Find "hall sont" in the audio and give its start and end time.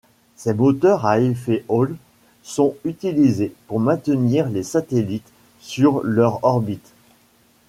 1.69-2.75